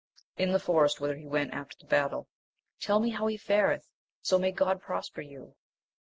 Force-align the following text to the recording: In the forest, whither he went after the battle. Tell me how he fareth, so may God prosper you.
In 0.35 0.51
the 0.51 0.57
forest, 0.59 0.99
whither 0.99 1.15
he 1.15 1.27
went 1.27 1.53
after 1.53 1.77
the 1.77 1.85
battle. 1.85 2.27
Tell 2.79 2.99
me 2.99 3.11
how 3.11 3.27
he 3.27 3.37
fareth, 3.37 3.87
so 4.19 4.39
may 4.39 4.51
God 4.51 4.81
prosper 4.81 5.21
you. 5.21 5.53